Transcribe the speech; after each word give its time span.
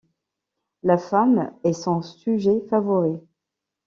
La 0.81 0.97
femme 0.97 1.53
est 1.63 1.73
son 1.73 2.01
sujet 2.01 2.59
favori. 2.71 3.19